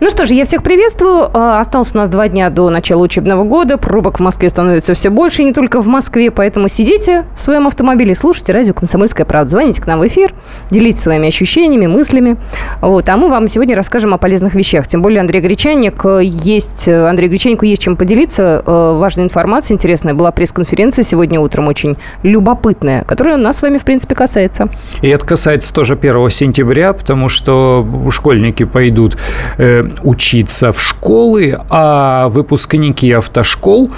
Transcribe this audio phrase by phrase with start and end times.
[0.00, 1.28] Ну что ж, я всех приветствую.
[1.34, 3.76] А, осталось у нас два дня до начала учебного года.
[3.76, 6.30] Пробок в Москве становится все больше, и не только в Москве.
[6.30, 9.50] Поэтому сидите в своем автомобиле, слушайте радио «Комсомольская правда».
[9.50, 10.32] Звоните к нам в эфир,
[10.70, 12.38] делитесь своими ощущениями, мыслями.
[12.80, 13.10] Вот.
[13.10, 14.86] А мы вам сегодня расскажем о полезных вещах.
[14.86, 16.88] Тем более Андрей Гречанник есть...
[16.88, 18.62] Андрей Гречаннику есть чем поделиться.
[18.66, 20.14] Э, важная информация, интересная.
[20.14, 24.70] Была пресс-конференция сегодня утром, очень любопытная, которая нас с вами, в принципе, касается.
[25.02, 29.18] И это касается тоже 1 сентября, потому что школьники пойдут
[29.58, 33.90] э, учиться в школы, а выпускники автошкол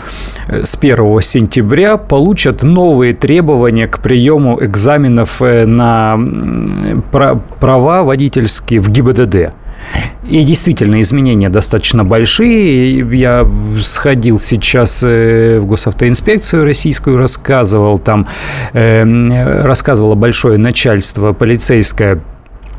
[0.48, 6.18] э, с 1 сентября получат новые требования к приему экзаменов э, на
[7.60, 9.54] права водительские в ГИБДД.
[10.28, 12.98] И действительно, изменения достаточно большие.
[13.18, 13.44] Я
[13.80, 18.26] сходил сейчас э, в госавтоинспекцию российскую, рассказывал там,
[18.72, 22.20] рассказывало большое начальство полицейское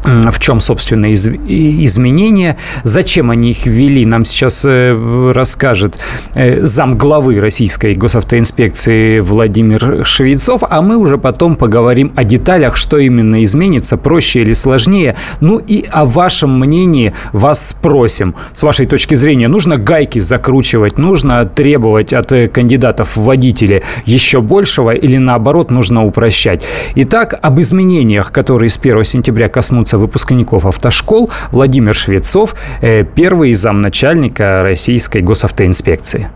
[0.04, 6.00] в чем, собственно, из, изменения, зачем они их ввели, нам сейчас э, расскажет
[6.34, 12.98] э, зам главы Российской госавтоинспекции Владимир Швецов, а мы уже потом поговорим о деталях, что
[12.98, 15.16] именно изменится, проще или сложнее.
[15.40, 18.36] Ну и о вашем мнении вас спросим.
[18.54, 24.42] С вашей точки зрения, нужно гайки закручивать, нужно требовать от э, кандидатов в водители еще
[24.42, 26.64] большего или наоборот нужно упрощать?
[26.96, 33.54] Итак, об изменениях, которые с 1 сентября коснутся касается выпускников автошкол, Владимир Швецов, э, первый
[33.54, 36.30] замначальника Российской госавтоинспекции.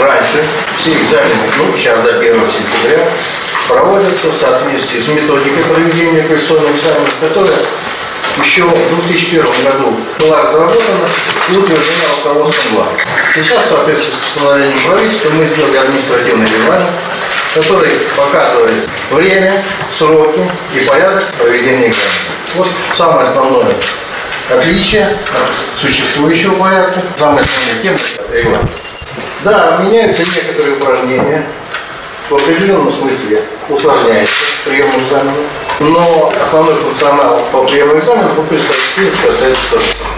[0.00, 0.42] Раньше
[0.76, 3.06] все экзамены, ну, сейчас до 1 сентября,
[3.68, 7.60] проводятся в соответствии с методикой проведения квалификационных экзаменов, которая
[8.44, 11.06] еще в 2001 году была разработана
[11.50, 12.88] и утверждена руководством ВЛА.
[13.34, 16.90] Сейчас, в соответствии с постановлением правительства, мы сделали административный регламент,
[17.54, 19.62] который показывает время,
[19.96, 20.40] сроки
[20.74, 22.12] и порядок проведения экзамена.
[22.56, 23.74] Вот самое основное
[24.50, 27.98] отличие от существующего порядка, самая основная тема–
[28.32, 28.70] регламент.
[29.44, 31.46] Да, меняются некоторые упражнения,
[32.28, 34.34] в определенном смысле усложняется
[34.64, 35.32] прием экзамена,
[35.80, 40.13] но основной функционал по приему экзамена, в принципе, остается тот же самый.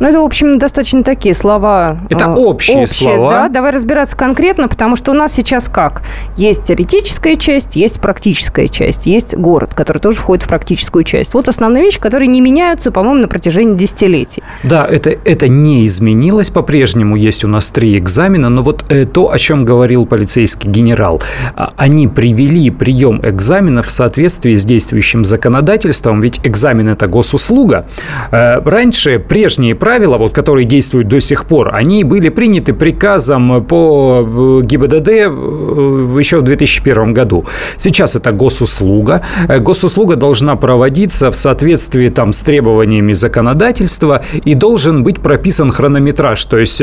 [0.00, 1.98] Ну, это, в общем, достаточно такие слова.
[2.10, 3.30] Это общие, общие слова.
[3.30, 6.02] Да, давай разбираться конкретно, потому что у нас сейчас как?
[6.36, 11.34] Есть теоретическая часть, есть практическая часть, есть город, который тоже входит в практическую часть.
[11.34, 14.42] Вот основные вещи, которые не меняются, по-моему, на протяжении десятилетий.
[14.62, 16.50] Да, это, это не изменилось.
[16.50, 21.22] По-прежнему есть у нас три экзамена, но вот э, то, о чем говорил полицейский генерал,
[21.56, 27.86] э, они привели прием экзаменов в соответствии с действующим законодательством, ведь экзамен– это госуслуга.
[28.30, 34.26] Э, раньше прежние правила, вот, которые действуют до сих пор, они были приняты приказом по
[34.26, 37.44] э, ГИБДД э, еще в 2001 году.
[37.78, 39.22] Сейчас это госуслуга.
[39.48, 46.44] Э, госуслуга должна проводиться в соответствии там, с требованиями законодательства и должен быть прописан хронометраж,
[46.46, 46.82] то есть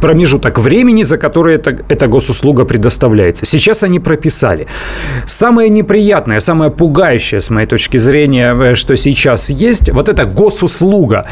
[0.00, 3.46] промежуток времени, за который эта, эта госуслуга предоставляется.
[3.46, 4.66] Сейчас они прописали.
[5.26, 11.26] Самое неприятное, самое пугающее, с моей точки зрения, что сейчас есть, вот эта госуслуга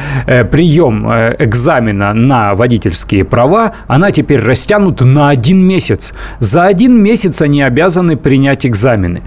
[0.50, 6.14] прием э, экзамена на водительские права, она теперь растянута на один месяц.
[6.38, 9.22] За один месяц они обязаны принять экзамены.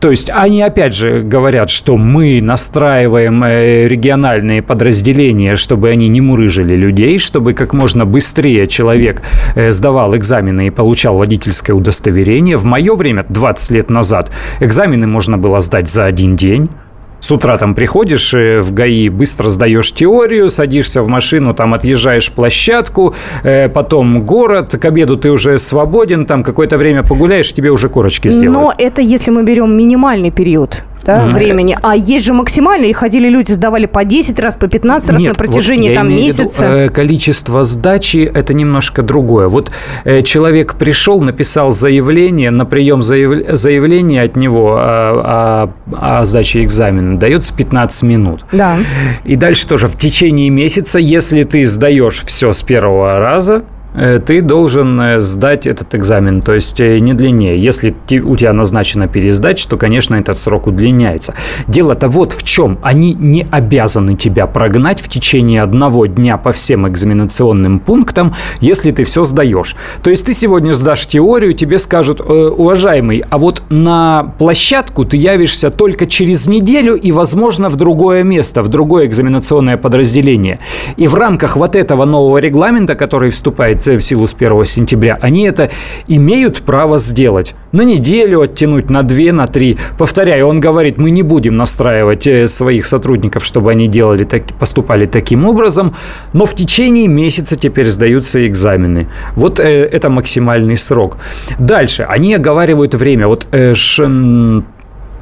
[0.00, 6.22] То есть они опять же говорят, что мы настраиваем э, региональные подразделения, чтобы они не
[6.22, 9.20] мурыжили людей, чтобы как можно быстрее человек
[9.54, 12.56] э, сдавал экзамены и получал водительское удостоверение.
[12.56, 14.30] В мое время, 20 лет назад,
[14.60, 16.70] экзамены можно было сдать за один день.
[17.20, 22.32] С утра там приходишь э, в ГАИ, быстро сдаешь теорию, садишься в машину, там отъезжаешь
[22.32, 23.14] площадку,
[23.44, 28.28] э, потом город, к обеду ты уже свободен, там какое-то время погуляешь, тебе уже корочки
[28.28, 28.52] сделают.
[28.52, 31.30] Но это если мы берем минимальный период да, mm.
[31.32, 31.76] времени.
[31.82, 35.36] А есть же максимальные, и ходили люди, сдавали по 10 раз, по 15 раз Нет,
[35.36, 36.64] на протяжении вот там месяца.
[36.64, 39.48] Виду, э, количество сдачи– это немножко другое.
[39.48, 39.70] Вот
[40.04, 43.56] э, человек пришел, написал заявление, на прием заяв...
[43.56, 48.44] заявления от него о, о, о сдаче экзамена дается 15 минут.
[48.52, 48.78] Да.
[49.24, 53.64] И дальше тоже в течение месяца, если ты сдаешь все с первого раза,
[53.94, 57.58] ты должен э, сдать этот экзамен, то есть э, не длиннее.
[57.58, 61.34] Если у тебя назначена пересдача, то, конечно, этот срок удлиняется.
[61.66, 62.78] Дело-то вот в чем.
[62.82, 69.04] Они не обязаны тебя прогнать в течение одного дня по всем экзаменационным пунктам, если ты
[69.04, 69.76] все сдаешь.
[70.02, 75.70] То есть ты сегодня сдашь теорию, тебе скажут, уважаемый, а вот на площадку ты явишься
[75.70, 80.58] только через неделю и, возможно, в другое место, в другое экзаменационное подразделение.
[80.96, 85.18] И в рамках вот этого нового регламента, который вступает вступает в силу с 1 сентября,
[85.20, 85.70] они это
[86.08, 87.54] имеют право сделать.
[87.72, 89.76] На неделю оттянуть, на две, на три.
[89.98, 95.06] Повторяю, он говорит, мы не будем настраивать э, своих сотрудников, чтобы они делали так, поступали
[95.06, 95.94] таким образом,
[96.32, 99.06] но в течение месяца теперь сдаются экзамены.
[99.36, 101.16] Вот э, это максимальный срок.
[101.58, 103.26] Дальше, они оговаривают время.
[103.26, 104.08] Вот э, ш,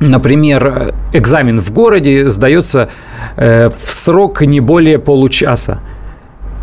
[0.00, 2.88] Например, экзамен в городе сдается
[3.36, 5.80] э, в срок не более получаса.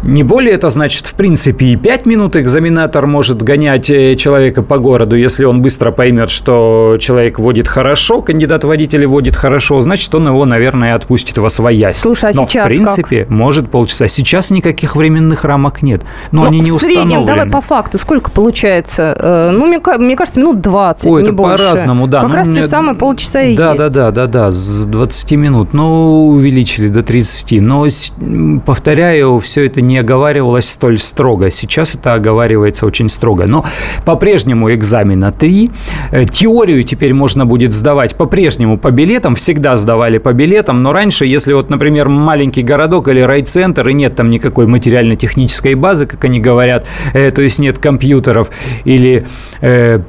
[0.04, 4.78] Не более это значит, в принципе, и 5 минут экзаменатор может гонять э, человека по
[4.78, 10.28] городу, если он быстро поймет, что человек водит хорошо, кандидат водителя водит хорошо, значит, он
[10.28, 11.98] его, наверное, отпустит во своясь.
[11.98, 13.30] Слушай, а Но, сейчас в принципе, как?
[13.30, 14.08] может полчаса.
[14.08, 16.04] Сейчас никаких временных рамок нет.
[16.32, 17.28] Но, Ну, они не в среднем, установлены.
[17.28, 19.16] давай по факту, сколько получается?
[19.18, 21.58] Э, Ну, мне, мне кажется, минут 20, Ой, не это больше.
[21.64, 22.22] по-разному, да.
[22.22, 23.80] Как Ну, раз те мне- самые полчаса и да, есть.
[23.80, 25.74] Да, да, да, да, с 20 минут.
[25.74, 27.60] Ну, увеличили до 30.
[27.60, 27.88] Но,
[28.66, 31.52] повторяю, все это не оговаривалось столь строго.
[31.52, 33.46] Сейчас это оговаривается очень строго.
[33.48, 33.66] Но
[34.06, 35.70] по-прежнему экзамена 3.
[36.12, 39.36] Э, Теорию теперь можно будет сдавать по-прежнему по билетам.
[39.36, 40.84] Всегда сдавали по билетам.
[40.84, 46.06] Но раньше, если вот, например, маленький городок или райцентр, и нет там никакой материально-технической базы,
[46.06, 48.50] как они говорят, э, то есть нет компьютеров
[48.86, 49.26] или
[49.62, 50.00] э,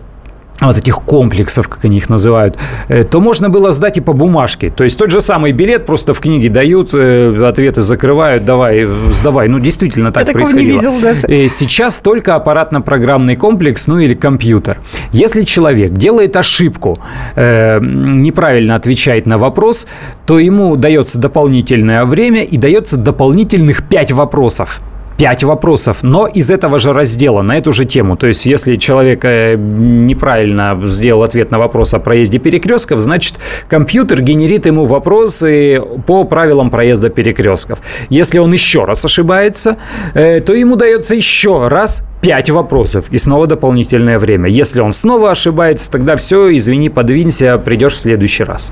[0.60, 2.56] вот этих комплексов, как они их называют,
[2.88, 4.70] э, то можно было сдать и по бумажке.
[4.70, 9.48] То есть тот же самый билет просто в книге дают, э, ответы закрывают, давай, сдавай.
[9.48, 10.78] Ну, действительно так Я такого не происходило.
[10.78, 11.26] видел даже.
[11.26, 14.78] Э, Сейчас только аппаратно-программный комплекс, ну или компьютер.
[15.12, 16.98] Если человек делает ошибку,
[17.36, 19.86] неправильно отвечает на вопрос,
[20.26, 24.80] то ему дается дополнительное время и дается дополнительных 5 вопросов.
[25.16, 28.16] Пять вопросов, но из этого же раздела, на эту же тему.
[28.16, 33.36] То есть, если человек э, неправильно сделал ответ на вопрос о проезде перекрестков, значит,
[33.66, 37.78] компьютер генерит ему вопросы по правилам проезда перекрестков.
[38.10, 39.78] Если он еще раз ошибается,
[40.12, 44.50] э, то ему дается еще раз пять вопросов и снова дополнительное время.
[44.50, 48.70] Если он снова ошибается, тогда все, извини, подвинься, придешь в следующий раз.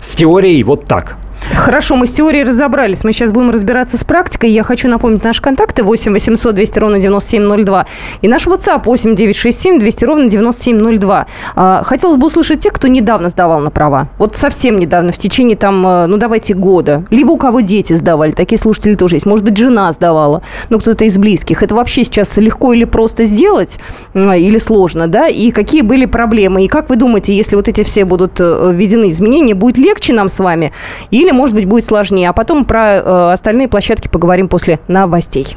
[0.00, 1.18] С теорией вот так.
[1.54, 3.04] Хорошо, мы с теорией разобрались.
[3.04, 4.50] Мы сейчас будем разбираться с практикой.
[4.50, 7.86] Я хочу напомнить наши контакты 8 800 200 ровно 9702
[8.22, 11.26] и наш WhatsApp 8 967 200 ровно 9702.
[11.54, 14.08] А, Хотелось бы услышать тех, кто недавно сдавал на права.
[14.18, 17.04] Вот совсем недавно, в течение там, э, ну давайте, года.
[17.10, 19.26] Либо у кого дети сдавали, такие слушатели тоже есть.
[19.26, 21.62] Может быть, жена сдавала, ну кто-то из близких.
[21.62, 23.78] Это вообще сейчас легко или просто сделать,
[24.14, 25.28] м, или сложно, да?
[25.28, 26.64] И какие были проблемы?
[26.64, 30.28] И как вы думаете, если вот эти все будут э, введены изменения, будет легче нам
[30.28, 30.72] с вами?
[31.10, 32.28] Или, может быть, будет сложнее?
[32.28, 35.56] А потом про э, остальные площадки поговорим после новостей.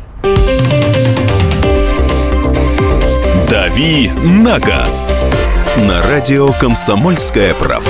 [3.49, 5.25] «Дави на газ»
[5.77, 7.89] на радио «Комсомольская правда».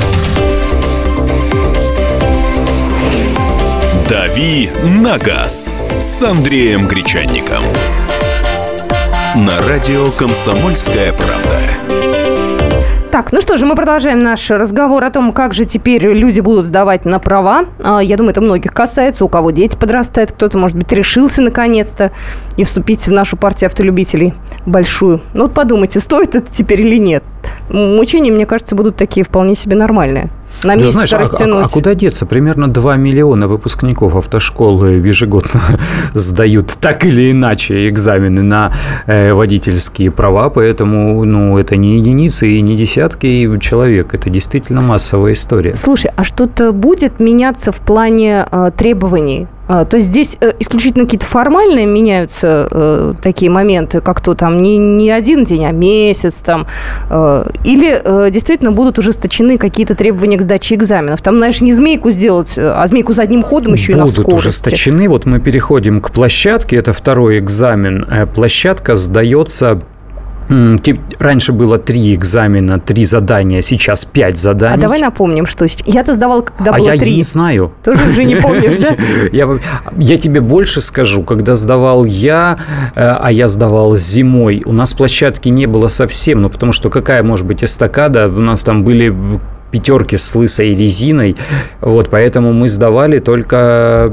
[4.11, 4.69] «Дави
[5.01, 7.63] на газ» с Андреем Гречанником.
[9.37, 11.61] На радио «Комсомольская правда».
[13.09, 16.65] Так, ну что же, мы продолжаем наш разговор о том, как же теперь люди будут
[16.65, 17.67] сдавать на права.
[17.81, 22.11] А, Я думаю, это многих касается, у кого дети подрастают, кто-то, может быть, решился наконец-то
[22.57, 24.33] и вступить в нашу партию автолюбителей
[24.65, 25.21] большую.
[25.33, 27.23] Ну вот подумайте, стоит это теперь или нет.
[27.69, 30.29] Мучения, мне кажется, будут такие вполне себе нормальные.
[30.63, 31.65] На Да месяц знаешь, а, а- растянуть.
[31.65, 32.25] а куда деться?
[32.25, 35.61] Примерно 2 миллиона выпускников автошколы ежегодно
[36.13, 38.71] сдают так или иначе экзамены на
[39.07, 45.33] э, водительские права, поэтому ну, это не единицы и не десятки человек, это действительно массовая
[45.33, 45.75] история.
[45.75, 49.47] Слушай, а что-то будет меняться в плане э, требований?
[49.73, 54.61] А, то есть здесь э, исключительно какие-то формальные меняются э, такие моменты, как то там
[54.61, 56.65] не, не один день, а месяц там.
[57.09, 61.21] э, или э, действительно будут ужесточены какие-то требования к сдаче экзаменов?
[61.21, 64.47] Там, знаешь, не змейку сделать, э, а змейку задним ходом еще и на Будут скорости.
[64.47, 65.07] ужесточены.
[65.07, 66.75] Вот мы переходим к площадке.
[66.75, 68.05] Это второй экзамен.
[68.11, 69.79] Э, Площадка сдается...
[71.19, 74.81] Раньше было три экзамена, три задания, сейчас пять А заданий.
[74.81, 75.65] давай напомним, что.
[75.85, 77.15] Я-то сдавала, когда а было я три.
[77.15, 77.71] не знаю.
[77.83, 78.95] Тоже уже не помнишь, да?
[79.31, 79.47] Я,
[79.97, 82.57] я тебе больше скажу, когда сдавал я,
[82.95, 87.23] э, а я сдавал зимой, у нас площадки не было совсем, ну потому что какая
[87.23, 89.15] может быть эстакада, у нас там были
[89.71, 91.35] пятерки с лысой резиной.
[91.79, 94.11] Вот, поэтому мы сдавали только,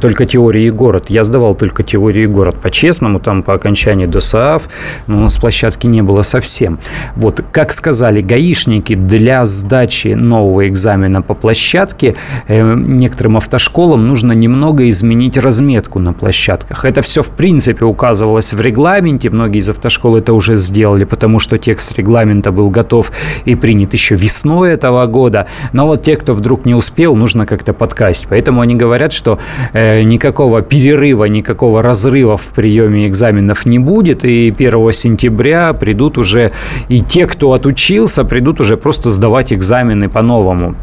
[0.00, 1.06] только теории город.
[1.08, 2.56] Я сдавал только теории город.
[2.62, 4.68] По-честному, там по окончании ДОСААФ,
[5.06, 6.78] но у нас площадки не было совсем.
[7.16, 12.14] Вот, как сказали гаишники, для сдачи нового экзамена по площадке
[12.46, 16.84] э, некоторым автошколам нужно немного изменить разметку на площадках.
[16.84, 19.30] Это все, в принципе, указывалось в регламенте.
[19.30, 23.12] Многие из автошкол это уже сделали, потому что текст регламента был готов
[23.44, 25.46] и принят еще весной этого года.
[25.72, 28.26] Но вот те, кто вдруг не успел, нужно как-то подкрасить.
[28.28, 29.38] Поэтому они говорят, что
[29.72, 34.24] э, никакого перерыва, никакого разрыва в приеме экзаменов не будет.
[34.24, 36.52] И 1 сентября придут уже
[36.88, 40.74] и те, кто отучился, придут уже просто сдавать экзамены по-новому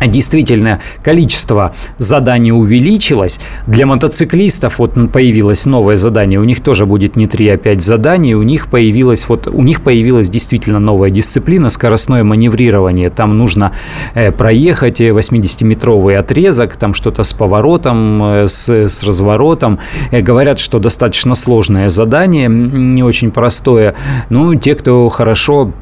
[0.00, 3.40] действительно количество заданий увеличилось.
[3.66, 6.40] Для мотоциклистов вот появилось новое задание.
[6.40, 8.34] У них тоже будет не 3, а 5 заданий.
[8.34, 13.10] У них появилась вот у них появилась действительно новая дисциплина скоростное маневрирование.
[13.10, 13.72] Там нужно
[14.14, 19.78] э, проехать 80-метровый отрезок, там что-то с поворотом, э, с, с разворотом.
[20.10, 23.94] Э, говорят, что достаточно сложное задание, не очень простое.
[24.28, 25.72] Ну, те, кто хорошо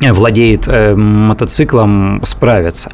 [0.00, 2.90] владеет э, мотоциклом, справятся.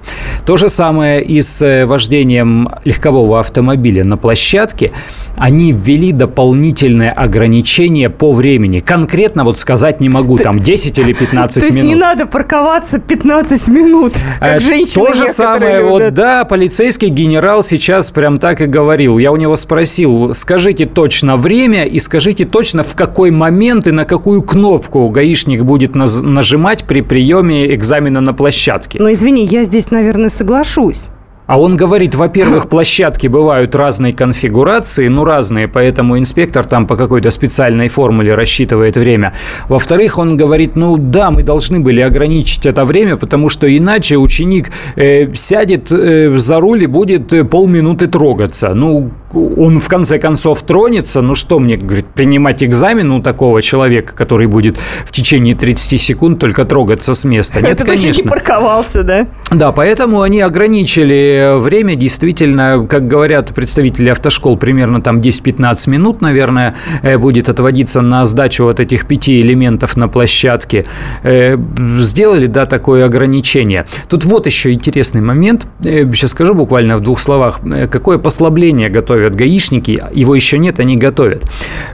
[0.47, 4.92] То же самое и с э, вождением легкового автомобиля на площадке.
[5.37, 8.80] Они ввели дополнительное ограничение по времени.
[8.80, 11.71] Конкретно вот сказать не могу, там 10 или 15 минут.
[11.71, 16.44] То есть не надо парковаться 15 минут, как э, женщины То же самое, вот да,
[16.44, 19.18] полицейский генерал сейчас прям так и говорил.
[19.18, 24.04] Я у него спросил, скажите точно время и скажите точно в какой момент и на
[24.04, 28.99] какую кнопку гаишник будет нажимать при приеме экзамена на площадке.
[29.01, 31.09] Но извини, я здесь, наверное, соглашусь.
[31.47, 37.31] А он говорит, во-первых, площадки бывают разной конфигурации, ну разные, поэтому инспектор там по какой-то
[37.31, 39.35] специальной формуле рассчитывает время.
[39.69, 44.71] Во-вторых, он говорит, ну да, мы должны были ограничить это время, потому что иначе ученик
[44.95, 48.73] э, сядет э, за руль и будет э, полминуты трогаться.
[48.75, 54.15] Ну, он в конце концов тронется, ну что мне, говорит, принимать экзамен у такого человека,
[54.15, 57.61] который будет в течение 30 секунд только трогаться с места?
[57.61, 58.23] Нет, это конечно.
[58.23, 59.29] не парковался, да?
[59.51, 66.75] Да, поэтому они ограничили время действительно, как говорят представители автошкол, примерно там 10-15 минут, наверное,
[67.03, 70.85] э, будет отводиться на сдачу вот этих пяти элементов на площадке.
[71.23, 71.57] Э,
[72.01, 73.87] сделали, да, такое ограничение.
[74.09, 75.67] Тут вот еще интересный момент.
[75.83, 77.61] Сейчас э, скажу буквально в двух словах.
[77.91, 80.02] Какое послабление готовят гаишники?
[80.12, 81.45] Его еще нет, они готовят.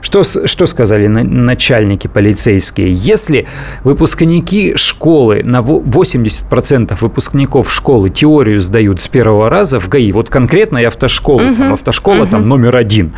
[0.01, 2.93] Что, что сказали начальники полицейские?
[2.93, 3.47] Если
[3.83, 10.79] выпускники школы, на 80% выпускников школы теорию сдают с первого раза в ГАИ, вот конкретно
[10.79, 11.55] и автошкола, угу.
[11.55, 12.31] там, автошкола угу.
[12.31, 13.13] там номер один.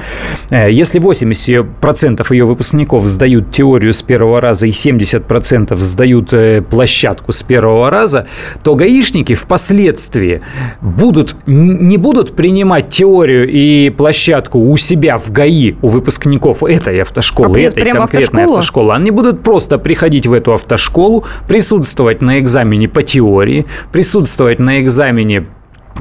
[0.50, 7.32] Э, если 80% ее выпускников сдают теорию с первого раза и 70% сдают э, площадку
[7.32, 8.27] с первого раза,
[8.63, 10.41] то гаишники впоследствии
[10.82, 17.60] будут, не будут принимать теорию и площадку у себя в ГАИ, у выпускников этой автошколы,
[17.60, 18.58] а этой конкретной автошколу?
[18.58, 18.93] автошколы.
[18.96, 25.46] Они будут просто приходить в эту автошколу, присутствовать на экзамене по теории, присутствовать на экзамене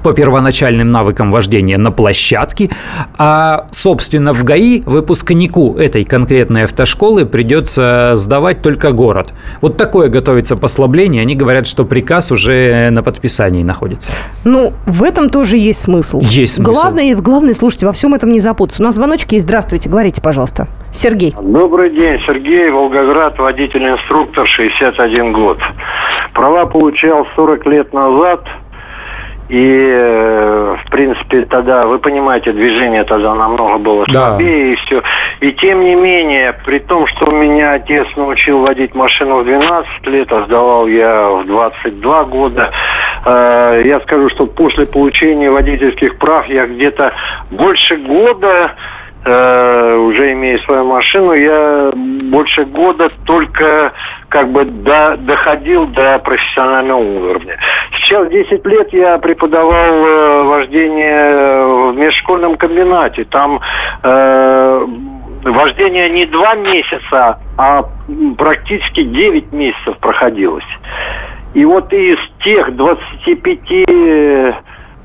[0.03, 2.71] по первоначальным навыкам вождения на площадке,
[3.19, 9.33] а, собственно, в ГАИ выпускнику этой конкретной автошколы придется сдавать только город.
[9.61, 11.23] Вот такое готовится послабление.
[11.23, 14.13] Они говорят, что приказ уже на подписании находится.
[14.45, 16.21] Ну, в этом тоже есть смысл.
[16.23, 16.73] Есть смысл.
[16.73, 18.83] Главное, главное, слушайте, во всем этом не запутаться.
[18.83, 19.47] У нас звоночки есть.
[19.47, 20.69] Здравствуйте, говорите, пожалуйста.
[20.93, 21.35] Сергей.
[21.41, 25.59] Добрый день, Сергей, Волгоград, водитель-инструктор, 61 год.
[26.35, 28.45] Права получал 40 лет назад–
[29.51, 34.73] и, э, в принципе, тогда, вы понимаете, движение тогда намного было слабее да.
[34.73, 35.03] и все.
[35.41, 40.33] И тем не менее, при том, что меня отец научил водить машину в 12 лет,
[40.33, 42.71] а сдавал я в 22 года,
[43.25, 47.13] э, я скажу, что после получения водительских прав я где-то
[47.51, 48.77] больше года
[49.25, 53.93] э, уже имея свою машину, я больше года только
[54.29, 57.59] как бы до, доходил до профессионального уровня.
[57.97, 63.25] Сейчас 10 лет я преподавал э, вождение в межшкольном комбинате.
[63.25, 63.61] Там
[64.03, 64.87] э,
[65.45, 67.85] вождение не два месяца, а
[68.39, 70.65] практически 9 месяцев проходилось.
[71.55, 74.57] И вот из тех 25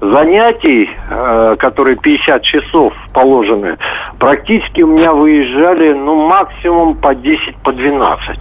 [0.01, 3.77] занятий, э, которые 50 часов положены,
[4.19, 8.39] практически у меня выезжали, ну, максимум по 10, по 12.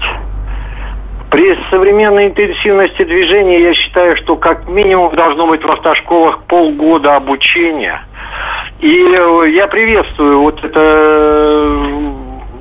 [1.30, 8.02] При современной интенсивности движения я считаю, что как минимум должно быть в автошколах полгода обучения.
[8.80, 11.80] И э, я приветствую вот это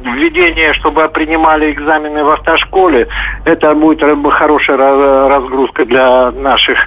[0.03, 3.08] введение, чтобы принимали экзамены в автошколе,
[3.46, 4.77] это будет хорошая
[5.29, 6.79] разгрузка для наших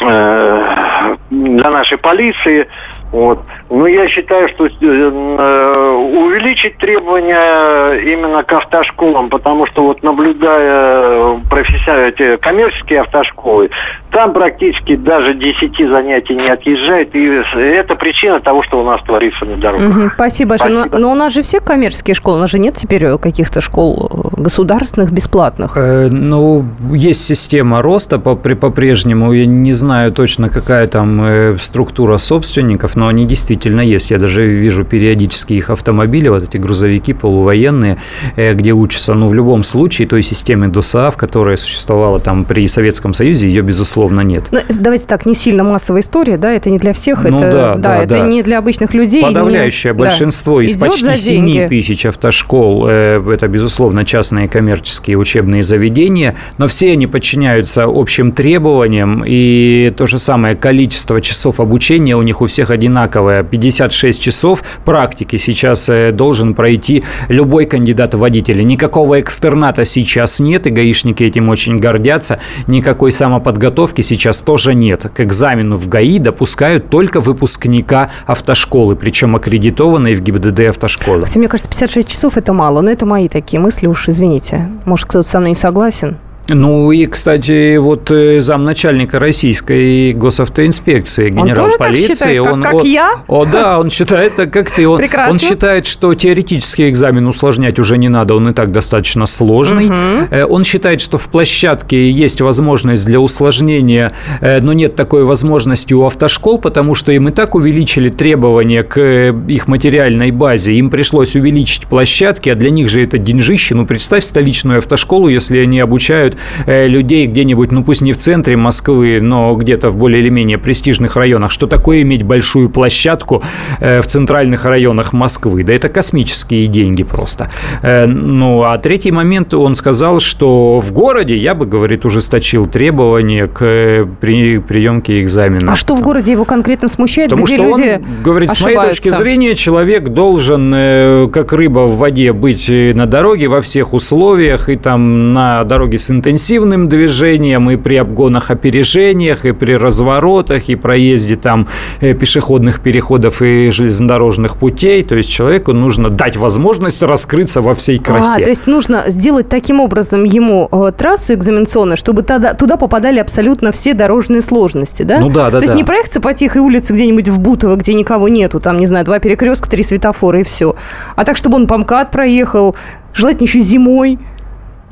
[0.00, 2.68] э, для нашей полиции.
[3.12, 3.40] Вот.
[3.68, 12.38] Ну, я считаю, что э, увеличить требования именно к автошколам, потому что вот наблюдая профессиональные
[12.38, 13.70] коммерческие автошколы,
[14.10, 19.44] там практически даже 10 занятий не отъезжает, и это причина того, что у нас творится
[19.44, 19.90] на дорогах.
[19.90, 20.72] Угу, спасибо большое.
[20.72, 24.10] Но, но у нас же все коммерческие школы, у нас же нет теперь каких-то школ
[24.36, 25.76] государственных, бесплатных.
[25.76, 32.96] Э, ну, есть система роста по-прежнему, я не знаю точно, какая там э, структура собственников,
[33.02, 34.12] но они действительно есть.
[34.12, 37.98] Я даже вижу периодически их автомобили, вот эти грузовики полувоенные,
[38.36, 43.12] э, где учатся, ну, в любом случае, той системе ДОСААФ, которая существовала там при Советском
[43.12, 44.44] Союзе, ее, безусловно, нет.
[44.52, 47.74] Ну, давайте так, не сильно массовая история, да, это не для всех, ну, это, да,
[47.74, 48.26] да, это да.
[48.26, 49.22] не для обычных людей.
[49.22, 49.98] Подавляющее не...
[49.98, 50.64] большинство да.
[50.64, 56.92] из Идет почти 7 тысяч автошкол, э, это, безусловно, частные коммерческие учебные заведения, но все
[56.92, 62.70] они подчиняются общим требованиям, и то же самое количество часов обучения у них у всех
[62.92, 68.62] одинаковое, 56 часов практики сейчас э, должен пройти любой кандидат в.
[68.62, 72.38] Никакого экстерната сейчас нет, и гаишники этим очень гордятся.
[72.66, 75.06] Никакой самоподготовки сейчас тоже нет.
[75.14, 81.22] К экзамену в ГАИ допускают только выпускника автошколы, причем аккредитованной в ГИБДД автошколы.
[81.22, 84.68] Хотя, мне кажется, 56 часов это мало, но это мои такие мысли уж, извините.
[84.84, 86.18] Может, кто-то со мной не согласен?
[86.48, 92.72] Ну и, кстати, вот э, замначальника российской госавтоинспекции, генерал он полиции, так считает, он, как,
[92.72, 93.12] как он, я?
[93.28, 94.88] О, да, он считает так, как ты.
[94.88, 95.32] Он, Прекрасно.
[95.32, 99.86] он считает, что теоретический экзамен усложнять уже не надо, он и так достаточно сложный.
[99.86, 100.52] Угу.
[100.52, 106.04] Он считает, что в площадке есть возможность для усложнения, э, но нет такой возможности у
[106.04, 110.74] автошкол, потому что им и так увеличили требования к их материальной базе.
[110.74, 113.76] Им пришлось увеличить площадки, а для них же это деньжище.
[113.76, 116.36] Ну, представь столичную автошколу, если они обучают приглашают
[116.66, 120.58] э, людей где-нибудь, ну пусть не в центре Москвы, но где-то в более или менее
[120.58, 121.50] престижных районах.
[121.50, 123.42] Что такое иметь большую площадку
[123.80, 125.64] э, в центральных районах Москвы?
[125.64, 127.50] Да это космические деньги просто.
[127.82, 133.46] Э, ну, а третий момент, он сказал, что в городе, я бы, говорит, ужесточил требования
[133.46, 135.72] к при, приемке экзамена.
[135.72, 137.30] А что в городе его конкретно смущает?
[137.30, 138.54] Потому что люди он, говорит, ошибаются?
[138.54, 143.92] с моей точки зрения, человек должен, как рыба в воде, быть на дороге во всех
[143.94, 150.68] условиях, и там на дороге с интенсивным движением, и при обгонах, опережениях, и при разворотах,
[150.68, 151.66] и проезде там
[152.00, 155.02] э, пешеходных переходов и железнодорожных путей.
[155.02, 158.40] То есть человеку нужно дать возможность раскрыться во всей красе.
[158.42, 163.18] А, то есть нужно сделать таким образом ему э, трассу экзаменационную, чтобы тогда, туда попадали
[163.18, 165.18] абсолютно все дорожные сложности, да?
[165.18, 165.76] Ну да, да, То есть да.
[165.76, 169.18] не проехаться по тихой улице где-нибудь в Бутово, где никого нету, там, не знаю, два
[169.18, 170.76] перекрестка, три светофора и все.
[171.16, 172.76] А так, чтобы он по МКАД проехал,
[173.12, 174.18] желательно еще зимой,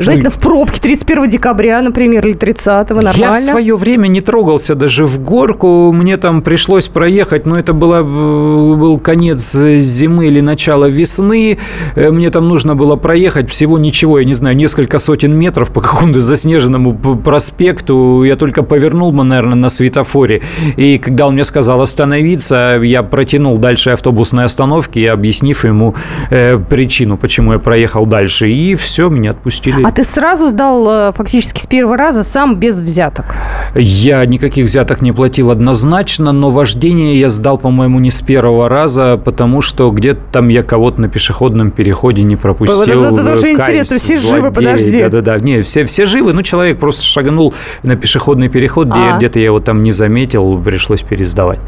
[0.01, 3.13] Желательно в пробке 31 декабря, например, или 30 нормально.
[3.17, 7.73] Я в свое время не трогался даже в горку, мне там пришлось проехать, но это
[7.73, 11.59] было, был конец зимы или начало весны,
[11.95, 15.81] Э, мне там нужно было проехать всего ничего, я не знаю, несколько сотен метров по
[15.81, 20.43] какому-то заснеженному проспекту, я только повернул, наверное, на светофоре,
[20.77, 25.95] и когда он мне сказал остановиться, я протянул дальше автобусной остановки, объяснив ему
[26.31, 29.83] э, причину, почему я проехал дальше, и все, меня отпустили.
[29.83, 33.35] А ты сразу сдал э, фактически с первого раза сам без взяток?
[33.75, 39.21] Я никаких взяток не платил однозначно, но вождение я сдал, по-моему, не с первого раза,
[39.23, 42.79] потому что где-то там я кого-то на пешеходном переходе не пропустил.
[42.79, 44.41] Вот это, это тоже Каюсь, интересно, все злодей.
[44.41, 45.03] живы, подожди.
[45.03, 49.17] Да-да-да, не, все, все живы, ну, человек просто шагнул на пешеходный переход, где А.
[49.17, 51.61] где-то я его там не заметил, пришлось пересдавать.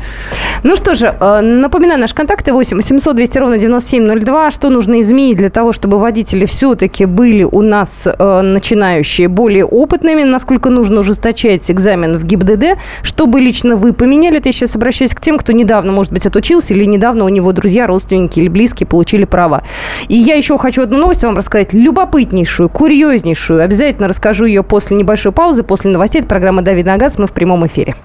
[0.63, 4.51] Ну что же, э, напоминаю, наши контакты 8 800 200 ровно 9702.
[4.51, 10.23] Что нужно изменить для того, чтобы водители все-таки были у нас э, начинающие более опытными?
[10.23, 12.79] Насколько нужно ужесточать экзамен в ГИБДД?
[13.03, 14.39] Что бы лично вы поменяли?
[14.39, 17.53] Это я сейчас обращаюсь к тем, кто недавно, может быть, отучился или недавно у него
[17.53, 19.63] друзья, родственники или близкие получили права.
[20.09, 23.63] И я еще хочу одну новость вам рассказать, любопытнейшую, курьезнейшую.
[23.63, 26.21] Обязательно расскажу ее после небольшой паузы, после новостей.
[26.21, 27.19] Это программа «Давид Нагаз».
[27.19, 27.97] Мы в прямом эфире.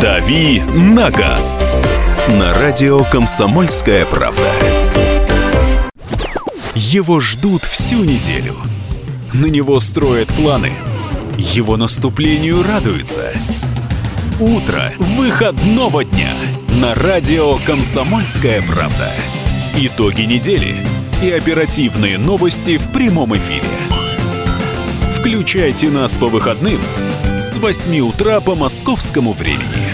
[0.00, 1.76] «Дави на газ»
[2.28, 4.42] на радио «Комсомольская правда».
[6.74, 8.56] Его ждут всю неделю.
[9.32, 10.72] На него строят планы.
[11.38, 13.32] Его наступлению радуются.
[14.40, 16.34] Утро выходного дня
[16.70, 19.08] на радио «Комсомольская правда».
[19.76, 20.74] Итоги недели
[21.22, 23.62] и оперативные новости в прямом эфире.
[25.16, 26.80] Включайте нас по выходным
[27.38, 29.93] с 8 утра по московскому времени.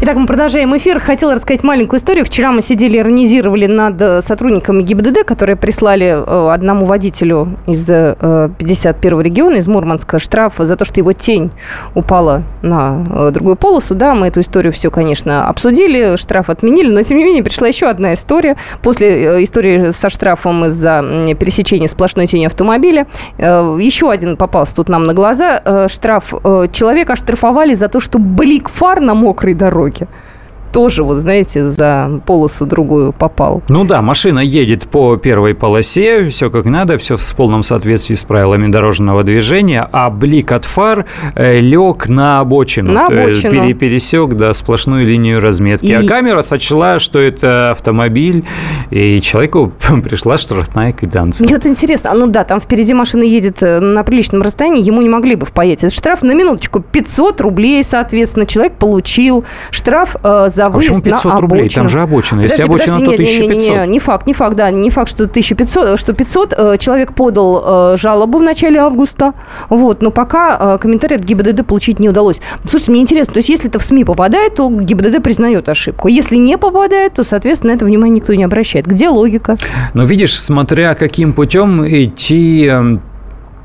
[0.00, 1.00] Итак, мы продолжаем эфир.
[1.00, 2.24] Хотела рассказать маленькую историю.
[2.24, 9.20] Вчера мы сидели, иронизировали над э, сотрудниками ГИБДД, которые прислали э, одному водителю из 51-го
[9.20, 11.50] э, региона, из Мурманска, штраф за то, что его тень
[11.96, 13.96] упала на другую полосу.
[13.96, 17.88] Да, мы эту историю все, конечно, обсудили, штраф отменили, но, тем не менее, пришла еще
[17.88, 18.56] одна история.
[18.84, 21.02] После истории со штрафом из-за
[21.40, 25.88] пересечения сплошной тени автомобиля, еще один попался тут нам на глаза.
[25.88, 26.32] Штраф.
[26.70, 30.08] Человека оштрафовали за то, что блик фар на мокрой дороге дороге
[30.72, 33.62] тоже, вот знаете, за полосу другую попал.
[33.68, 38.24] Ну да, машина едет по первой полосе, все как надо, все в полном соответствии с
[38.24, 42.92] правилами дорожного движения, а блик от фар э, лег на обочину.
[42.92, 43.50] На обочину.
[43.50, 45.86] Пере, пересек, да, сплошную линию разметки.
[45.86, 45.92] И...
[45.92, 48.44] А камера сочла, что это автомобиль,
[48.90, 49.72] и человеку
[50.04, 51.44] пришла штрафная квитанция.
[51.44, 55.02] Мне вот интересно, а ну да, там впереди машина едет э, на приличном расстоянии, ему
[55.02, 56.80] не могли бы впаять этот штраф на минуточку.
[56.80, 61.68] 500 рублей, соответственно, человек получил штраф э, за выезд а почему 500 на рублей?
[61.68, 62.40] Там же обочина.
[62.40, 63.48] Если обочина, подожди, то 1500.
[63.48, 66.54] Не, не, не, не факт, не факт, да, не факт, что 1500, что 500.
[66.56, 69.34] Э, человек подал э, жалобу в начале августа,
[69.68, 72.40] вот, но пока э, комментарий от ГИБДД получить не удалось.
[72.64, 76.08] Слушайте, мне интересно, то есть если это в СМИ попадает, то ГИБДД признает ошибку.
[76.08, 78.86] Если не попадает, то, соответственно, это внимание никто не обращает.
[78.86, 79.56] Где логика?
[79.94, 83.00] Но видишь, смотря каким путем идти эм,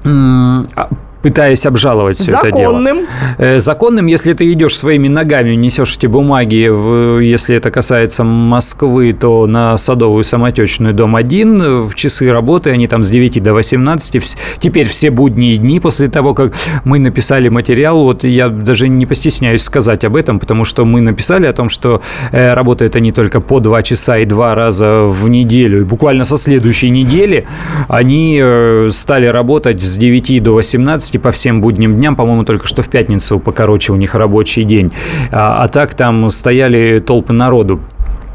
[0.06, 0.90] а,
[1.24, 2.50] пытаясь обжаловать все Законным.
[2.50, 2.74] это дело.
[2.74, 3.08] Законным.
[3.38, 9.14] Э, законным, если ты идешь своими ногами, несешь эти бумаги, в, если это касается Москвы,
[9.14, 14.38] то на Садовую самотечную, дом 1, в часы работы, они там с 9 до 18,
[14.60, 19.64] теперь все будние дни после того, как мы написали материал, вот я даже не постесняюсь
[19.64, 22.02] сказать об этом, потому что мы написали о том, что
[22.34, 26.38] э, работает они только по 2 часа и 2 раза в неделю, и буквально со
[26.38, 27.48] следующей недели
[27.88, 32.16] они э, стали работать с 9 до 18, по всем будним дням.
[32.16, 34.92] По-моему, только что в пятницу покороче у них рабочий день.
[35.32, 37.80] А, а так там стояли толпы народу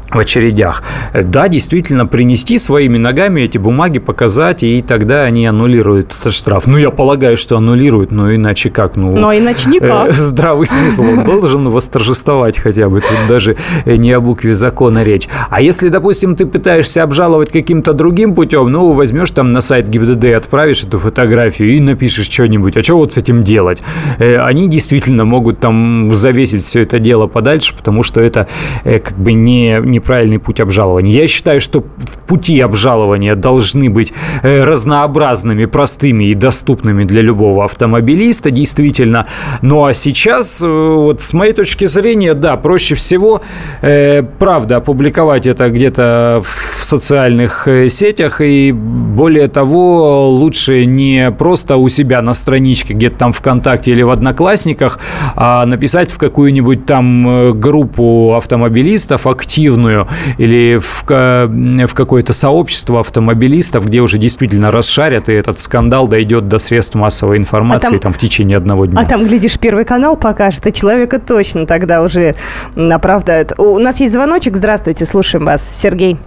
[0.09, 0.83] в очередях.
[1.13, 6.67] Да, действительно, принести своими ногами эти бумаги, показать, и тогда они аннулируют этот штраф.
[6.67, 8.95] Ну, я полагаю, что аннулируют, но иначе как?
[8.95, 10.09] Ну, но иначе никак.
[10.09, 13.01] Э, здравый смысл он должен восторжествовать хотя бы.
[13.01, 15.27] Тут даже не о букве закона речь.
[15.49, 20.25] А если, допустим, ты пытаешься обжаловать каким-то другим путем, ну, возьмешь там на сайт ГИБДД,
[20.35, 22.77] отправишь эту фотографию и напишешь что-нибудь.
[22.77, 23.81] А что вот с этим делать?
[24.17, 28.47] Э, они действительно могут там завесить все это дело подальше, потому что это
[28.83, 31.11] э, как бы не, не неправильный путь обжалования.
[31.11, 31.83] Я считаю, что
[32.27, 39.25] пути обжалования должны быть э, разнообразными, простыми и доступными для любого автомобилиста, действительно.
[39.61, 43.41] Ну а сейчас, э, вот с моей точки зрения, да, проще всего,
[43.81, 51.89] э, правда, опубликовать это где-то в социальных сетях, и более того, лучше не просто у
[51.89, 54.99] себя на страничке, где-то там ВКонтакте или в Одноклассниках,
[55.35, 63.85] а написать в какую-нибудь там группу автомобилистов активную, знакомую или в, в какое-то сообщество автомобилистов,
[63.85, 68.13] где уже действительно расшарят, и этот скандал дойдет до средств массовой информации а там, там
[68.13, 69.01] в течение одного дня.
[69.01, 72.35] А там, глядишь, Первый канал покажет, и человека точно тогда уже
[72.75, 73.53] оправдают.
[73.57, 74.55] У нас есть звоночек.
[74.55, 75.67] Здравствуйте, слушаем вас.
[75.79, 76.17] Сергей.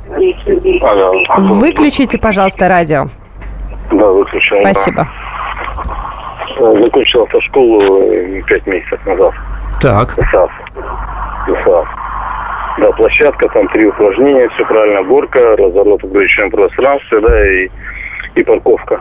[1.38, 3.06] Выключите, пожалуйста, радио.
[3.90, 4.62] Да, выключаем.
[4.62, 5.08] Спасибо.
[6.58, 6.82] Да.
[6.82, 9.32] Закончил автошколу пять месяцев назад.
[9.80, 10.18] Так.
[10.18, 10.50] ИСАФ.
[11.48, 12.01] ИСАФ.
[12.78, 17.68] Да, площадка, там три упражнения, все правильно, горка, разворот в граючем пространстве, да, и,
[18.34, 19.00] и парковка.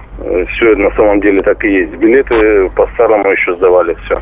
[0.49, 1.93] Все на самом деле так и есть.
[1.95, 4.21] Билеты по-старому еще сдавали все.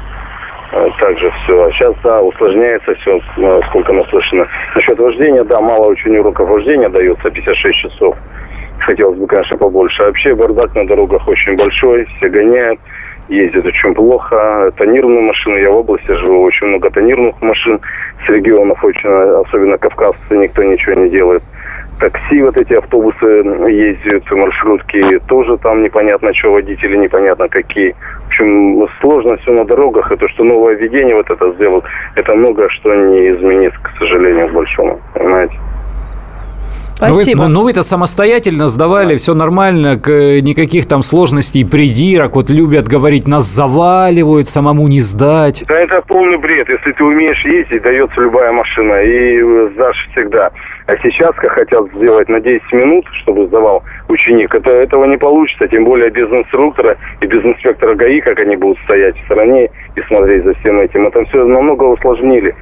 [0.72, 1.64] Э, также все.
[1.64, 4.48] А сейчас, да, усложняется все, э, сколько наслышано.
[4.76, 8.16] Насчет вождения, да, мало очень уроков вождения дается, 56 часов.
[8.80, 10.04] Хотелось бы, конечно, побольше.
[10.04, 12.80] А вообще бардак на дорогах очень большой, все гоняют
[13.30, 14.72] ездят очень плохо.
[14.78, 17.80] Тонированные машины, я в области живу, очень много тонированных машин
[18.26, 21.44] с регионов, очень, особенно кавказцы, никто ничего не делает.
[22.00, 23.26] Такси, вот эти автобусы
[23.68, 27.94] ездят, маршрутки, тоже там непонятно, что водители, непонятно какие.
[28.24, 30.12] В общем, сложно все на дорогах.
[30.12, 31.84] Это что новое введение вот это сделал,
[32.16, 35.02] это много что не изменит, к сожалению, большому.
[35.14, 35.56] Понимаете?
[37.00, 37.44] Спасибо.
[37.44, 42.36] Ну, вы, ну, вы-то самостоятельно сдавали, все нормально, никаких там сложностей, придирок.
[42.36, 45.64] Вот любят говорить, нас заваливают, самому не сдать.
[45.66, 46.68] Да это полный бред.
[46.68, 50.52] Если ты умеешь ездить, дается любая машина, и сдашь всегда.
[50.88, 55.68] А сейчас, как хотят сделать на 10 минут, чтобы сдавал ученик, это, этого не получится,
[55.68, 60.02] тем более без инструктора и без инспектора ГАИ, как они будут стоять в стороне и
[60.08, 61.08] смотреть за всем этим.
[61.08, 62.54] Это все намного усложнили.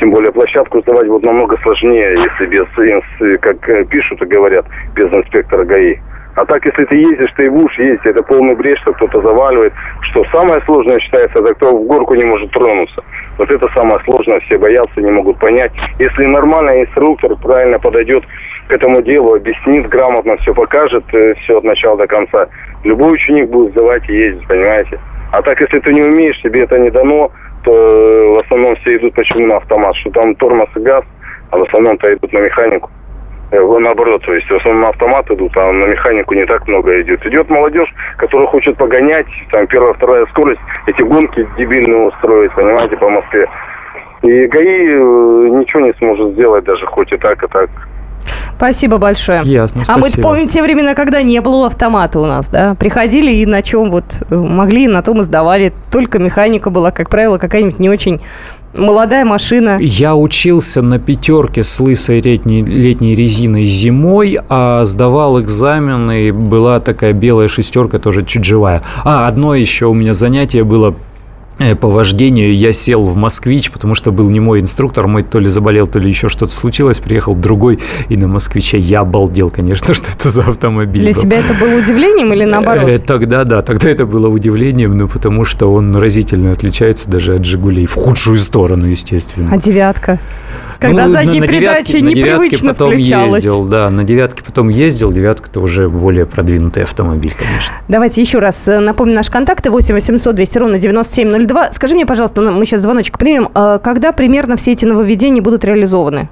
[0.00, 2.66] Тем более площадку сдавать вот намного сложнее, если без,
[3.40, 5.98] как пишут и говорят, без инспектора ГАИ.
[6.36, 9.74] А так, если ты ездишь, ты и будешь ездить, это полный бред, что кто-то заваливает.
[10.02, 13.04] Что самое сложное считается, это кто в горку не может тронуться.
[13.36, 15.72] Вот это самое сложное, все боятся, не могут понять.
[15.98, 18.24] Если нормальный инструктор правильно подойдет
[18.68, 22.48] к этому делу, объяснит грамотно, все покажет, э, все от начала до конца,
[22.84, 24.98] любой ученик будет сдавать и ездить, понимаете?
[25.32, 27.30] А так, если ты не умеешь, тебе это не дано,
[27.66, 31.02] э, в основном все идут почему на автомат, что там тормоз и газ,
[31.50, 32.90] а в основном-то идут на механику.
[33.52, 37.00] Э, наоборот, то есть в основном на автомат идут, а на механику не так много
[37.00, 37.24] идет.
[37.26, 43.08] Идет молодежь, которая хочет погонять, там первая, вторая скорость, эти гонки дебильные устроить, понимаете, по
[43.08, 43.48] Москве.
[44.22, 47.70] И ГАИ э, ничего не сможет сделать даже, хоть и так, и так.
[48.60, 49.40] Спасибо большое.
[49.42, 50.28] Ясно, А мы спасибо.
[50.28, 52.74] помним те времена, когда не было автомата у нас, да?
[52.74, 55.72] Приходили и на чем вот э, могли, на том и сдавали.
[55.90, 58.20] Только механика была, как правило, какая-нибудь не очень
[58.76, 59.78] молодая машина.
[59.80, 66.80] Я учился на пятерке с лысой летней, летней резиной зимой, а сдавал экзамены, и была
[66.80, 68.82] такая белая шестерка, тоже чуть живая.
[69.04, 70.94] А, одно еще у меня занятие было
[71.80, 75.48] по вождению я сел в «Москвич», потому что был не мой инструктор, мой то ли
[75.48, 80.10] заболел, то ли еще что-то случилось, приехал другой, и на «Москвиче» я обалдел, конечно, что
[80.10, 81.20] это за автомобиль Для был.
[81.20, 82.88] тебя это было удивлением или наоборот?
[82.88, 87.44] Э, Тогда да, тогда это было удивлением, ну потому что он разительно отличается даже от
[87.44, 89.50] «Жигулей», в худшую сторону, естественно.
[89.52, 90.18] А девятка?
[90.80, 93.34] Когда Ну, задняя на- девятке непривычно потом включалась.
[93.44, 97.76] ездил, да, на девятке потом ездил, девятка-то уже более продвинутый автомобиль, конечно.
[97.88, 99.70] Давайте еще раз э, напомню наши контакты.
[99.70, 101.72] 8 800 200 ровно 9702.
[101.72, 103.48] Скажи мне, пожалуйста, ну, мы сейчас звоночек примем.
[103.54, 106.30] э, Когда примерно все эти нововведения будут реализованы?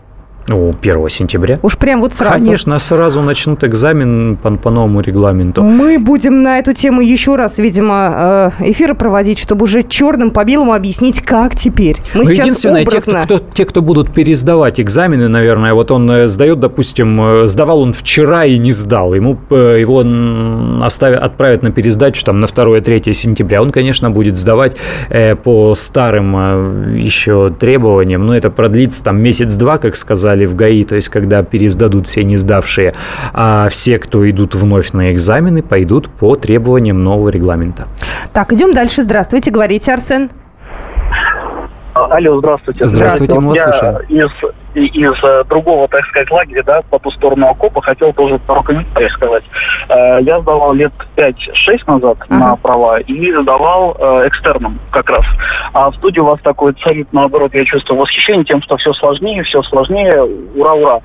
[0.48, 1.58] Ну, 1 сентября.
[1.62, 2.44] Уж прям вот сразу.
[2.46, 5.62] Конечно, сразу начнут экзамен по, по новому регламенту.
[5.62, 10.44] Мы будем на эту тему еще раз, видимо, э, эфиры проводить, чтобы уже черным по
[10.44, 11.96] белому объяснить, как теперь.
[12.14, 13.22] Мы Ну, сейчас единственное, те образно...
[13.24, 17.80] кто, кто- те, кто будут пересдавать экзамены, наверное, вот он э, сдает, допустим, э, сдавал
[17.80, 20.04] он вчера и не сдал, ему его
[20.84, 24.76] оставят, отправят на пересдачу там на 2-3 сентября, он, конечно, будет сдавать
[25.10, 30.84] э, по старым э, еще требованиям, но это продлится там месяц-два, как сказали в ГАИ,
[30.84, 32.92] то есть когда пересдадут все не сдавшие,
[33.32, 37.86] а все, кто идут вновь на экзамены, пойдут по требованиям нового регламента.
[38.32, 39.02] Так, идем дальше.
[39.02, 40.30] Здравствуйте, говорите, Арсен.
[41.94, 42.86] Алло, здравствуйте.
[42.86, 43.96] Здравствуйте, мы вас Я слушаем.
[44.08, 44.30] из,
[44.74, 49.12] из э, другого, так сказать, лагеря, да, по ту сторону окопа, хотел тоже пару комментариев
[49.12, 49.44] сказать.
[49.88, 51.34] Э, Я сдавал лет 5-6
[51.86, 55.24] назад на права и сдавал э, экстерном как раз.
[55.72, 59.42] А в студии у вас такой царит, наоборот, я чувствую восхищение тем, что все сложнее,
[59.42, 60.22] все сложнее,
[60.54, 61.00] ура-ура.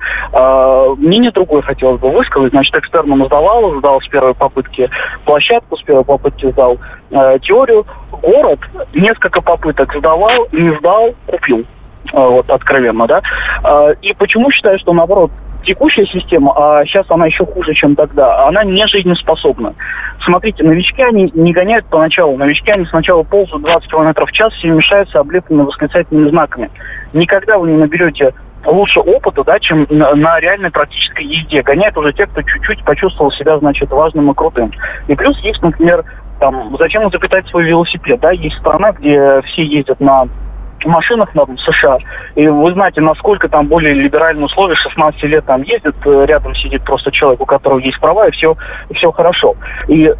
[0.96, 2.50] Мнение другое хотелось бы высказать.
[2.50, 4.88] Значит, экстерном сдавал, сдал с первой попытки
[5.24, 6.78] площадку, с первой попытки сдал
[7.42, 7.86] теорию.
[8.22, 8.60] Город
[8.94, 11.64] несколько попыток сдавал, не сдал, купил.
[12.12, 13.22] Э, Вот, откровенно, да.
[13.64, 15.30] Э, И почему считаю, что наоборот,
[15.64, 19.74] текущая система, а сейчас она еще хуже, чем тогда, она не жизнеспособна.
[20.24, 22.36] Смотрите, новички, они не гоняют поначалу.
[22.36, 26.70] Новички, они сначала ползают 20 км в час, все мешаются облепленными восклицательными знаками.
[27.12, 28.34] Никогда вы не наберете
[28.66, 31.62] лучше опыта, да, чем на, на реальной практической езде.
[31.62, 34.72] Гоняют уже те, кто чуть-чуть почувствовал себя, значит, важным и крутым.
[35.06, 36.04] И плюс есть, например,
[36.40, 40.28] там, зачем изобретать свой велосипед, да, есть страна, где все ездят на
[40.86, 41.98] машинах на США.
[42.34, 46.82] И вы знаете, насколько там более либеральные условия, 16 лет там ездит, э, рядом сидит
[46.84, 48.56] просто человек, у которого есть права, и все,
[48.88, 49.54] и все хорошо.
[49.88, 50.14] И э,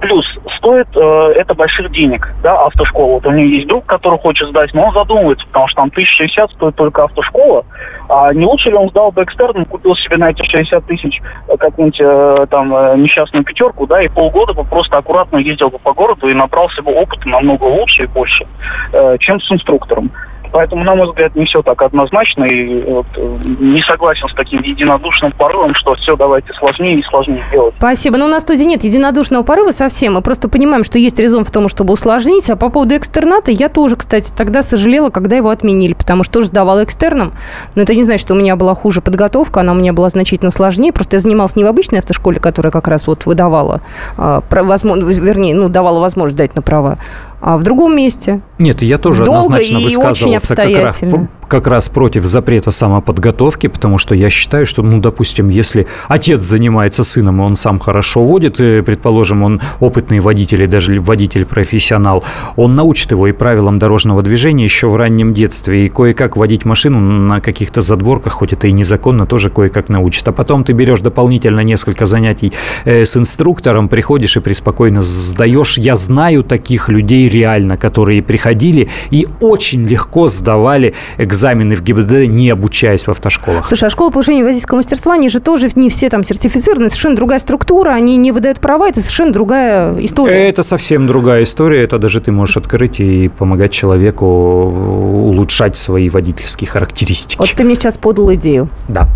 [0.00, 3.14] плюс стоит э, это больших денег, да, автошкола.
[3.14, 6.50] Вот у меня есть друг, который хочет сдать, но он задумывается, потому что там 1060
[6.52, 7.64] стоит только автошкола.
[8.08, 11.56] А не лучше ли он сдал бы экстерном, купил себе на эти 60 тысяч э,
[11.56, 15.92] какую-нибудь э, там э, несчастную пятерку, да, и полгода бы просто аккуратно ездил бы по
[15.92, 18.46] городу и набрался бы опыта намного лучше и больше,
[18.92, 20.10] э, чем с инструктором.
[20.52, 22.44] Поэтому, на мой взгляд, не все так однозначно.
[22.44, 27.42] И вот, э, не согласен с таким единодушным порывом, что все давайте сложнее и сложнее
[27.52, 27.74] делать.
[27.78, 28.16] Спасибо.
[28.16, 30.14] Но у нас в студии нет единодушного порыва совсем.
[30.14, 32.48] Мы просто понимаем, что есть резон в том, чтобы усложнить.
[32.50, 36.46] А по поводу экстерната, я тоже, кстати, тогда сожалела, когда его отменили, потому что тоже
[36.48, 37.32] сдавала экстерном.
[37.74, 40.50] Но это не значит, что у меня была хуже подготовка, она у меня была значительно
[40.50, 40.92] сложнее.
[40.92, 43.80] Просто я занималась не в обычной автошколе, которая как раз вот выдавала,
[44.16, 46.98] а, про- возможно, вернее, ну, давала возможность дать на права,
[47.40, 48.40] в другом месте.
[48.58, 51.02] Нет, я тоже Долго однозначно и высказывался очень как раз.
[51.48, 57.02] Как раз против запрета самоподготовки, потому что я считаю, что, ну, допустим, если отец занимается
[57.02, 62.22] сыном, и он сам хорошо водит, и, предположим, он опытный водитель, и даже водитель-профессионал,
[62.56, 67.00] он научит его и правилам дорожного движения еще в раннем детстве, и кое-как водить машину
[67.00, 70.28] на каких-то задворках, хоть это и незаконно, тоже кое-как научит.
[70.28, 72.52] А потом ты берешь дополнительно несколько занятий
[72.84, 75.78] э, с инструктором, приходишь и преспокойно сдаешь.
[75.78, 82.28] Я знаю таких людей реально, которые приходили и очень легко сдавали экзамен экзамены в ГИБДД,
[82.28, 83.66] не обучаясь в автошколах.
[83.68, 87.38] Слушай, а школа повышения водительского мастерства, они же тоже не все там сертифицированы, совершенно другая
[87.38, 90.48] структура, они не выдают права, это совершенно другая история.
[90.48, 96.68] Это совсем другая история, это даже ты можешь открыть и помогать человеку улучшать свои водительские
[96.68, 97.38] характеристики.
[97.38, 98.68] Вот ты мне сейчас подал идею.
[98.88, 99.08] Да.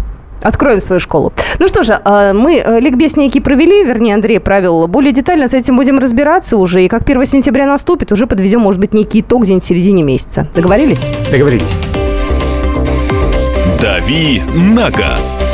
[0.43, 1.33] Откроем свою школу.
[1.59, 4.89] Ну что же, а, мы э, ликбез некий провели, вернее, Андрей правил.
[4.89, 6.85] Более детально с этим будем разбираться уже.
[6.85, 10.49] И как 1 сентября наступит, уже подведем, может быть, некий итог где-нибудь в середине месяца.
[10.55, 11.07] Договорились?
[11.31, 11.81] Договорились.
[13.83, 15.45] «Дави на газ»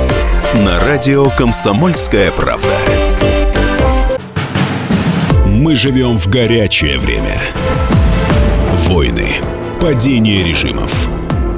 [0.55, 2.69] на радио «Комсомольская правда».
[5.47, 7.41] Мы живем в горячее время.
[8.87, 9.31] Войны,
[9.81, 11.09] падение режимов,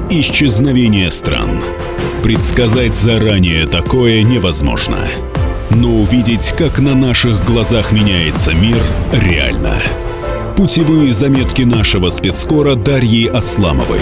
[0.09, 1.49] исчезновение стран.
[2.23, 5.09] Предсказать заранее такое невозможно.
[5.71, 8.81] Но увидеть, как на наших глазах меняется мир,
[9.11, 9.75] реально.
[10.55, 13.99] Путевые заметки нашего спецкора Дарьи Асламовой.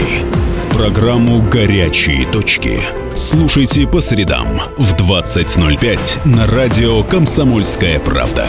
[0.80, 2.82] Программу «Горячие точки».
[3.14, 8.46] Слушайте по средам в 20.05 на радио «Комсомольская правда».